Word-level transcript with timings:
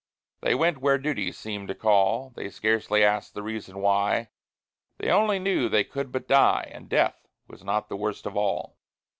They 0.41 0.55
went 0.55 0.79
where 0.79 0.97
duty 0.97 1.31
seemed 1.31 1.67
to 1.67 1.75
call, 1.75 2.31
They 2.35 2.49
scarcely 2.49 3.03
asked 3.03 3.35
the 3.35 3.43
reason 3.43 3.77
why; 3.77 4.29
They 4.97 5.11
only 5.11 5.37
knew 5.37 5.69
they 5.69 5.83
could 5.83 6.11
but 6.11 6.27
die, 6.27 6.71
And 6.73 6.89
death 6.89 7.27
was 7.47 7.63
not 7.63 7.87
the 7.87 7.95
worst 7.95 8.25
of 8.25 8.35
all! 8.35 8.77